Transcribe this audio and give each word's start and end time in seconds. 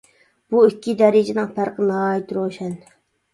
بۇ 0.53 0.61
ئىككى 0.69 0.95
دەرىجىنىڭ 1.01 1.51
پەرقى 1.59 1.87
ناھايىتى 1.91 2.39
روشەن. 2.39 2.75